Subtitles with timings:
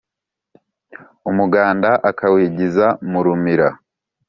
[1.29, 3.67] Umuganda akawigiza mu rumira